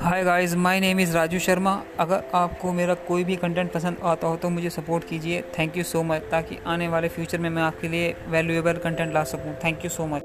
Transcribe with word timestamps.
Hi 0.00 0.22
guys 0.24 0.54
my 0.54 0.80
name 0.80 1.00
is 1.00 1.14
Raju 1.14 1.38
Sharma 1.38 1.72
अगर 2.00 2.22
आपको 2.34 2.72
मेरा 2.72 2.94
कोई 3.08 3.24
भी 3.24 3.36
कंटेंट 3.36 3.72
पसंद 3.72 3.96
आता 4.02 4.26
हो 4.26 4.36
तो 4.36 4.50
मुझे 4.50 4.70
सपोर्ट 4.70 5.04
कीजिए। 5.04 5.42
थैंक 5.58 5.76
यू 5.76 5.84
सो 5.84 6.02
मच 6.02 6.30
ताकि 6.30 6.58
आने 6.66 6.88
वाले 6.88 7.08
फ्यूचर 7.08 7.38
में 7.38 7.50
मैं 7.50 7.62
आपके 7.62 7.88
लिए 7.88 8.14
वैल्यूएबल 8.28 8.78
कंटेंट 8.78 9.14
ला 9.14 9.24
सकूँ। 9.24 9.54
Thank 9.64 9.84
you 9.84 9.90
so 9.90 10.06
much 10.06 10.22